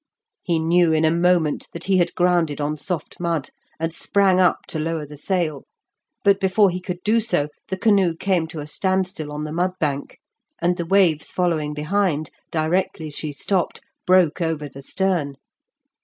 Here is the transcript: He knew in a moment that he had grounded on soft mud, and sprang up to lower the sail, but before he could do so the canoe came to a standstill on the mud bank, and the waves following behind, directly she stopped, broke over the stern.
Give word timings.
He 0.41 0.57
knew 0.57 0.91
in 0.91 1.05
a 1.05 1.11
moment 1.11 1.67
that 1.73 1.83
he 1.83 1.97
had 1.97 2.15
grounded 2.15 2.59
on 2.59 2.75
soft 2.75 3.19
mud, 3.19 3.51
and 3.79 3.93
sprang 3.93 4.39
up 4.39 4.65
to 4.69 4.79
lower 4.79 5.05
the 5.05 5.15
sail, 5.15 5.65
but 6.23 6.39
before 6.39 6.71
he 6.71 6.81
could 6.81 7.03
do 7.03 7.19
so 7.19 7.49
the 7.67 7.77
canoe 7.77 8.15
came 8.15 8.47
to 8.47 8.61
a 8.61 8.65
standstill 8.65 9.31
on 9.31 9.43
the 9.43 9.51
mud 9.53 9.73
bank, 9.79 10.17
and 10.59 10.77
the 10.77 10.87
waves 10.87 11.29
following 11.29 11.75
behind, 11.75 12.31
directly 12.49 13.11
she 13.11 13.31
stopped, 13.31 13.79
broke 14.07 14.41
over 14.41 14.67
the 14.67 14.81
stern. 14.81 15.35